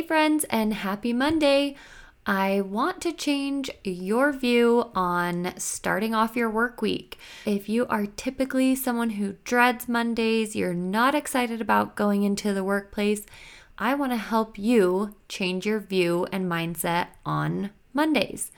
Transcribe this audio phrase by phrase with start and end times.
[0.00, 1.76] Hey, friends, and happy Monday!
[2.24, 7.18] I want to change your view on starting off your work week.
[7.44, 12.64] If you are typically someone who dreads Mondays, you're not excited about going into the
[12.64, 13.26] workplace,
[13.76, 18.50] I want to help you change your view and mindset on Mondays.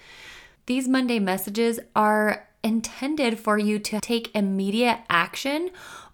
[0.67, 5.71] These Monday messages are intended for you to take immediate action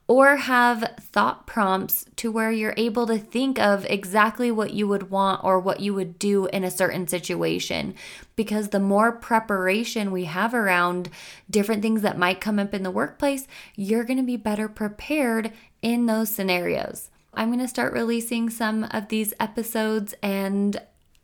[0.08, 5.10] or have thought prompts to where you're able to think of exactly what you would
[5.10, 7.94] want or what you would do in a certain situation.
[8.34, 11.10] Because the more preparation we have around
[11.50, 15.52] different things that might come up in the workplace, you're to be better prepared
[15.82, 17.10] in those scenarios.
[17.34, 20.80] I'm to start releasing some of these episodes and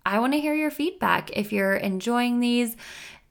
[0.06, 1.30] I want to hear your feedback.
[1.34, 2.77] If you're enjoying these,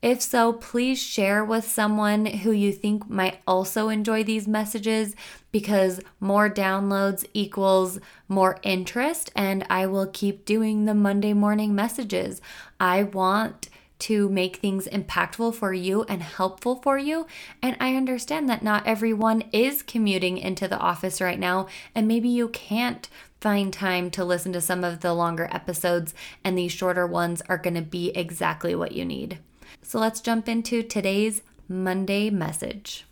[0.04, 5.16] if so, please share with someone who you think might also enjoy these messages
[5.54, 12.42] because more downloads equals more interest, and I will keep doing the Monday morning messages.
[12.82, 17.26] I want to make things impactful for you and helpful for you.
[17.62, 22.28] And I understand that not everyone is commuting into the office right now, and maybe
[22.28, 23.08] you can't
[23.40, 26.14] find time to listen to some of the longer episodes,
[26.44, 29.40] and these shorter ones are going to be exactly what you need.
[29.82, 33.06] So let's jump into today's Monday message.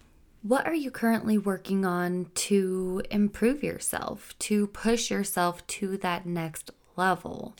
[0.43, 6.71] What are you currently working on to improve yourself, to push yourself to that next
[6.95, 7.55] level?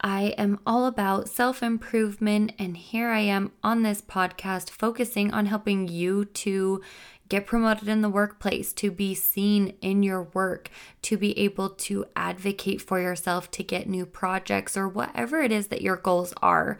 [0.00, 5.46] I am all about self improvement, and here I am on this podcast focusing on
[5.46, 6.82] helping you to
[7.28, 10.70] get promoted in the workplace, to be seen in your work,
[11.02, 15.68] to be able to advocate for yourself, to get new projects, or whatever it is
[15.68, 16.78] that your goals are.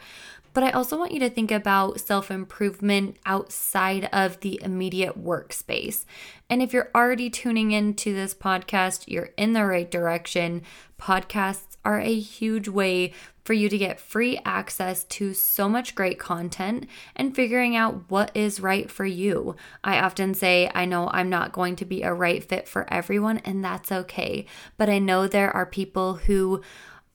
[0.56, 6.06] But I also want you to think about self improvement outside of the immediate workspace.
[6.48, 10.62] And if you're already tuning into this podcast, you're in the right direction.
[10.98, 13.12] Podcasts are a huge way
[13.44, 18.30] for you to get free access to so much great content and figuring out what
[18.34, 19.56] is right for you.
[19.84, 23.42] I often say, I know I'm not going to be a right fit for everyone,
[23.44, 24.46] and that's okay.
[24.78, 26.62] But I know there are people who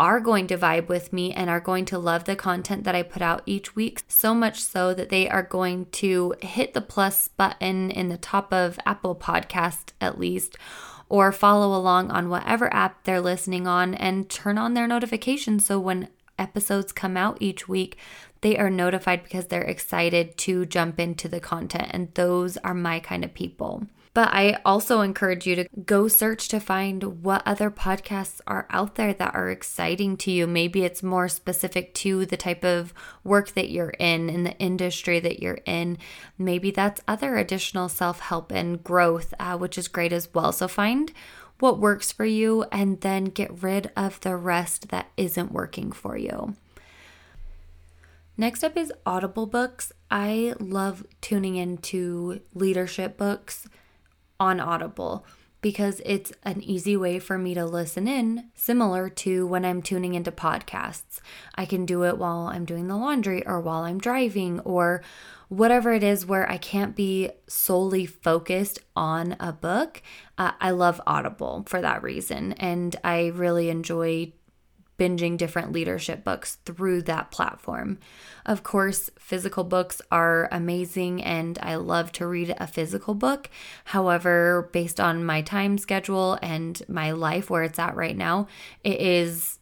[0.02, 3.04] are going to vibe with me and are going to love the content that I
[3.04, 7.28] put out each week, so much so that they are going to hit the plus
[7.28, 10.58] button in the top of Apple Podcast at least
[11.08, 15.80] or follow along on whatever app they're listening on and turn on their notifications so
[15.80, 16.08] when
[16.42, 17.98] episodes come out each week,
[18.42, 21.90] they are notified because they're excited to jump into the content.
[21.92, 23.84] And those are my kind of people.
[24.14, 28.96] But I also encourage you to go search to find what other podcasts are out
[28.96, 30.48] there that are exciting to you.
[30.48, 35.22] Maybe it's more specific to the type of work that you're in, in the industry
[35.22, 35.98] that you're in.
[36.38, 40.52] Maybe that's other additional self help and growth, uh, which is great as well.
[40.52, 41.14] So find
[41.62, 46.18] what works for you and then get rid of the rest that isn't working for
[46.18, 46.56] you.
[48.38, 49.92] Next up is Audible books.
[50.10, 53.68] I love tuning into leadership books
[54.40, 55.26] on Audible
[55.62, 60.16] because it's an easy way for me to listen in, similar to when I'm tuning
[60.16, 61.20] into podcasts.
[61.54, 65.04] I can do it while I'm doing the laundry or while I'm driving or
[65.52, 70.02] whatever it is where I can't be solely focused on a book.
[70.38, 72.54] Uh, I love Audible for that reason.
[72.54, 74.32] And I really enjoy
[74.98, 78.00] binging different leadership books through that platform.
[78.46, 83.50] Of course, physical books are amazing and I love to read a physical book.
[83.84, 88.48] However, based on my time schedule and my life where it's at right now,
[88.86, 89.60] it is,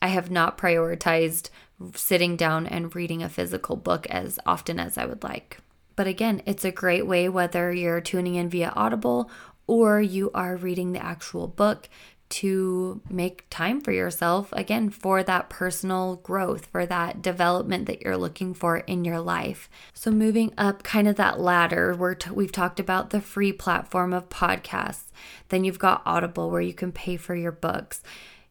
[0.00, 1.50] I have not prioritized
[1.94, 5.58] sitting down and reading a physical book as often as I would like.
[5.96, 9.30] But again, it's a great way whether you're tuning in via Audible
[9.66, 11.88] or you are reading the actual book
[12.28, 18.16] to make time for yourself again for that personal growth, for that development that you're
[18.16, 19.68] looking for in your life.
[19.94, 24.12] So, moving up kind of that ladder, where t- we've talked about the free platform
[24.12, 25.06] of podcasts,
[25.48, 28.02] then you've got Audible where you can pay for your books.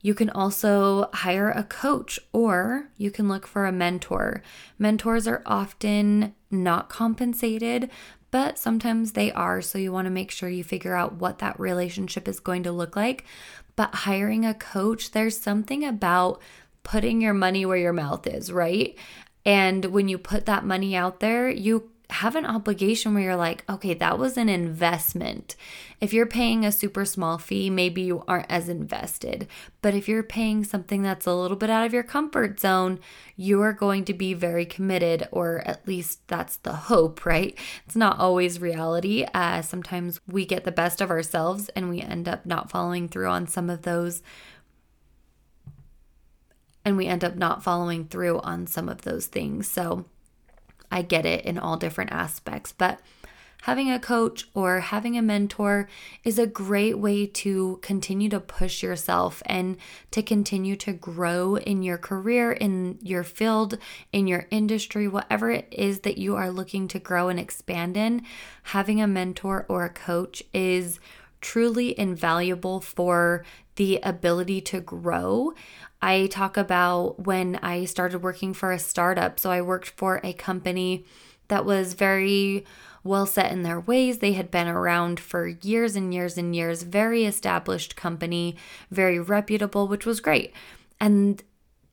[0.01, 4.41] You can also hire a coach or you can look for a mentor.
[4.77, 7.89] Mentors are often not compensated,
[8.31, 9.61] but sometimes they are.
[9.61, 12.71] So you want to make sure you figure out what that relationship is going to
[12.71, 13.25] look like.
[13.75, 16.41] But hiring a coach, there's something about
[16.83, 18.97] putting your money where your mouth is, right?
[19.45, 23.65] And when you put that money out there, you have an obligation where you're like,
[23.69, 25.55] okay, that was an investment.
[25.99, 29.47] If you're paying a super small fee, maybe you aren't as invested.
[29.81, 32.99] But if you're paying something that's a little bit out of your comfort zone,
[33.35, 37.57] you are going to be very committed, or at least that's the hope, right?
[37.85, 39.25] It's not always reality.
[39.33, 43.27] Uh, sometimes we get the best of ourselves and we end up not following through
[43.27, 44.21] on some of those
[46.85, 49.67] and we end up not following through on some of those things.
[49.67, 50.05] So
[50.91, 52.99] I get it in all different aspects, but
[53.63, 55.89] having a coach or having a mentor
[56.23, 59.77] is a great way to continue to push yourself and
[60.11, 63.77] to continue to grow in your career, in your field,
[64.13, 68.21] in your industry, whatever it is that you are looking to grow and expand in.
[68.63, 70.99] Having a mentor or a coach is
[71.41, 73.43] truly invaluable for
[73.77, 75.53] the ability to grow.
[76.01, 79.39] I talk about when I started working for a startup.
[79.39, 81.05] So I worked for a company
[81.47, 82.65] that was very
[83.03, 84.19] well set in their ways.
[84.19, 88.57] They had been around for years and years and years, very established company,
[88.91, 90.53] very reputable, which was great.
[90.99, 91.41] And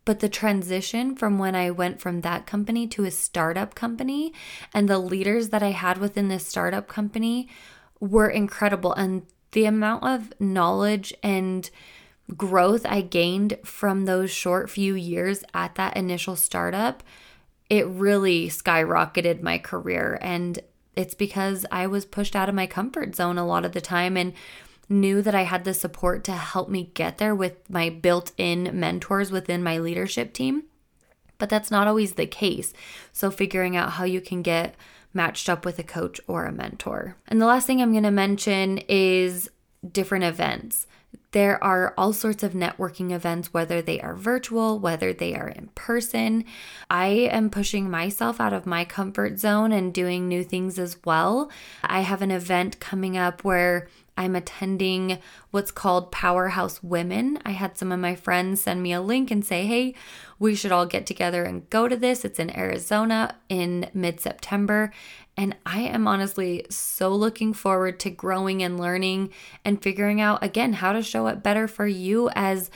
[0.05, 4.35] but the transition from when I went from that company to a startup company
[4.75, 7.49] and the leaders that I had within this startup company
[8.01, 8.93] were incredible.
[8.93, 9.23] And
[9.55, 11.71] the amount of knowledge and
[12.37, 17.03] growth I gained from those short few years at that initial startup,
[17.71, 20.19] it really skyrocketed my career.
[20.21, 20.59] And
[20.97, 24.17] it's because I was pushed out of my comfort zone a lot of the time
[24.17, 24.33] and
[24.89, 28.71] knew that I had the support to help me get there with my built in
[28.79, 30.65] mentors within my leadership team.
[31.39, 32.73] But that's not always the case.
[33.13, 34.77] So, figuring out how you can get
[35.15, 37.17] matched up with a coach or a mentor.
[37.29, 39.49] And the last thing I'm going to mention is
[39.91, 40.87] different events.
[41.31, 45.69] There are all sorts of networking events, whether they are virtual, whether they are in
[45.75, 46.45] person.
[46.89, 51.51] I am pushing myself out of my comfort zone and doing new things as well.
[51.83, 55.19] I have an event coming up where I'm attending
[55.51, 57.41] what's called Powerhouse Women.
[57.45, 59.95] I had some of my friends send me a link and say, hey,
[60.45, 62.23] we should all get together and go to this.
[62.23, 64.93] It's in Arizona in mid September.
[65.39, 69.33] And I am honestly so looking forward to growing and learning
[69.65, 72.71] and figuring out again how to show up better for you as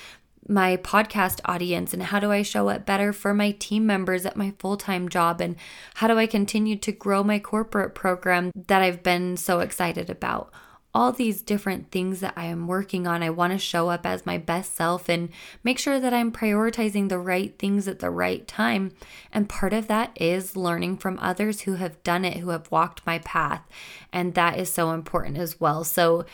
[0.49, 4.35] my podcast audience and how do I show up better for my team members at
[4.35, 5.55] my full time job and
[5.97, 10.51] how do I continue to grow my corporate program that I've been so excited about
[10.95, 13.23] all these different things that I am working on.
[13.23, 15.29] I want to show up as my best self and
[15.63, 18.93] make sure that I'm prioritizing the right things at the right time.
[19.33, 23.07] And part of that is learning from others who have done it, who have walked
[23.07, 23.63] my path.
[24.13, 25.85] And that is so important as well.
[25.85, 26.25] So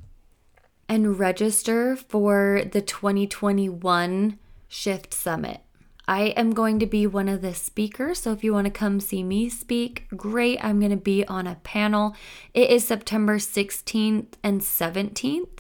[0.87, 5.61] and register for the 2021 Shift Summit.
[6.07, 8.99] I am going to be one of the speakers, so if you want to come
[8.99, 10.57] see me speak, great.
[10.63, 12.15] I'm going to be on a panel.
[12.55, 15.59] It is September 16th and 17th.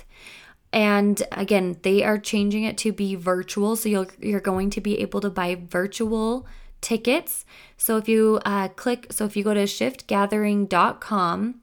[0.73, 5.21] And again, they are changing it to be virtual, so you're going to be able
[5.21, 6.47] to buy virtual
[6.81, 7.45] tickets.
[7.77, 11.61] So if you uh, click, so if you go to shiftgathering.com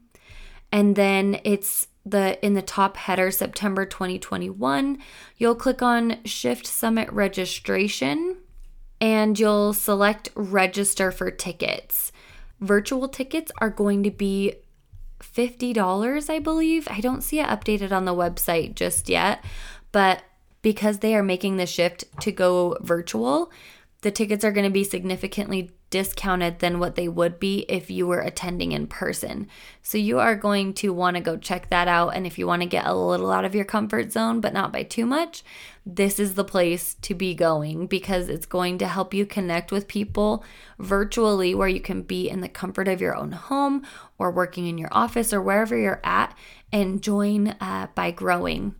[0.72, 4.98] and then it's the in the top header September 2021,
[5.36, 8.36] you'll click on Shift Summit registration
[9.00, 12.12] and you'll select register for tickets.
[12.60, 14.54] Virtual tickets are going to be
[15.20, 16.88] $50, I believe.
[16.90, 19.44] I don't see it updated on the website just yet,
[19.92, 20.22] but
[20.62, 23.50] because they are making the shift to go virtual,
[24.06, 28.06] the tickets are going to be significantly discounted than what they would be if you
[28.06, 29.48] were attending in person.
[29.82, 32.10] So you are going to want to go check that out.
[32.10, 34.72] And if you want to get a little out of your comfort zone, but not
[34.72, 35.42] by too much,
[35.84, 39.88] this is the place to be going because it's going to help you connect with
[39.88, 40.44] people
[40.78, 43.84] virtually where you can be in the comfort of your own home
[44.18, 46.32] or working in your office or wherever you're at
[46.70, 48.76] and join uh, by growing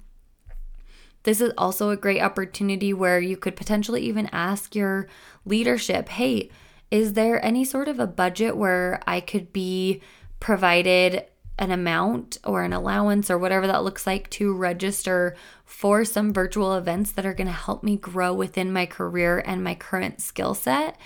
[1.27, 5.09] this is also a great opportunity where you could potentially even ask your
[5.45, 6.51] leadership, hey,
[6.89, 10.01] is there any sort of a budget where I could be
[10.39, 11.25] provided
[11.59, 16.75] an amount or an allowance or whatever that looks like to register for some virtual
[16.75, 20.55] events that are going to help me grow within my career and my current skill
[20.55, 20.97] set?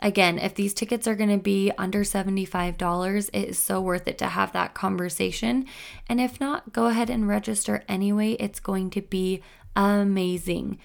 [0.00, 4.18] Again, if these tickets are going to be under $75, it is so worth it
[4.18, 5.66] to have that conversation.
[6.08, 8.32] And if not, go ahead and register anyway.
[8.32, 9.42] It's going to be
[9.74, 10.78] amazing.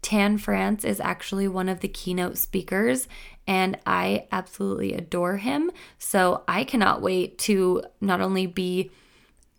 [0.00, 3.08] Tan France is actually one of the keynote speakers,
[3.46, 5.70] and I absolutely adore him.
[5.98, 8.90] So I cannot wait to not only be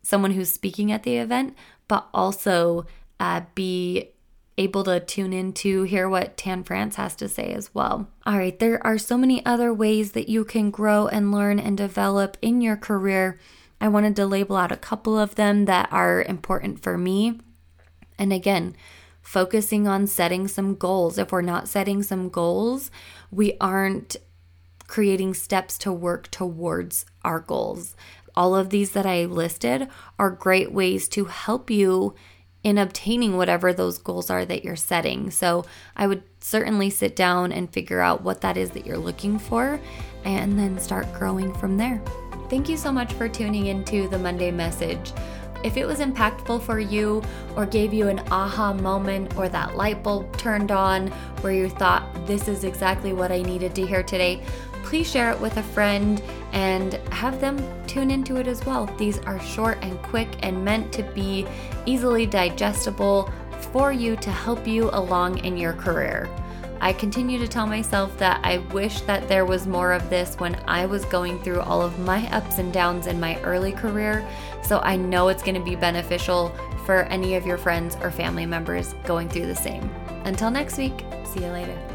[0.04, 1.56] someone who's speaking at the event,
[1.88, 2.86] but also
[3.20, 4.12] uh, be
[4.58, 8.08] able to tune in to hear what Tan France has to say as well.
[8.26, 11.78] All right, there are so many other ways that you can grow and learn and
[11.78, 13.38] develop in your career.
[13.82, 17.40] I wanted to label out a couple of them that are important for me.
[18.18, 18.76] And again,
[19.22, 21.18] focusing on setting some goals.
[21.18, 22.92] If we're not setting some goals,
[23.32, 24.16] we aren't
[24.88, 27.96] creating steps to work towards our goals.
[28.36, 29.88] All of these that I listed
[30.20, 32.14] are great ways to help you
[32.66, 35.30] in obtaining whatever those goals are that you're setting.
[35.30, 39.38] So I would certainly sit down and figure out what that is that you're looking
[39.38, 39.80] for
[40.26, 42.02] and then start growing from there.
[42.50, 45.14] Thank you so much for tuning into the Monday message.
[45.64, 47.22] If it was impactful for you
[47.56, 51.10] or gave you an aha moment or that light bulb turned on
[51.42, 54.42] where you thought, this is exactly what I needed to hear today,
[54.86, 56.22] please share it with a friend
[56.54, 58.86] and have them tune into it as well.
[58.98, 61.46] These are short and quick and meant to be
[61.86, 63.32] easily digestible
[63.74, 66.30] for you to help you along in your career.
[66.82, 70.56] I continue to tell myself that I wish that there was more of this when
[70.68, 74.28] I was going through all of my ups and downs in my early career.
[74.62, 76.50] So I know it's going to be beneficial
[76.86, 79.90] for any of your friends or family members going through the same.
[80.26, 81.95] Until next week, see you later.